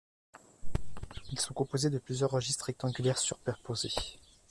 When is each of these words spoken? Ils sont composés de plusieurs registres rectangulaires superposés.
Ils 1.31 1.39
sont 1.39 1.53
composés 1.53 1.91
de 1.91 1.99
plusieurs 1.99 2.31
registres 2.31 2.65
rectangulaires 2.65 3.19
superposés. 3.19 3.93